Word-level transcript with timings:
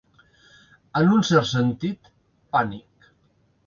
En 1.03 1.13
un 1.17 1.23
cert 1.29 1.51
sentit, 1.51 2.13
pànic. 2.57 3.11